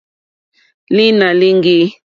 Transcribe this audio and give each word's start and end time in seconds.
Lǐnà 0.95 1.27
líŋɡî. 1.39 1.79